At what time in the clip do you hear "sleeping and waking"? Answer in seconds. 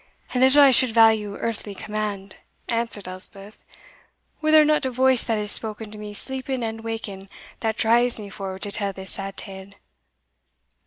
6.15-7.29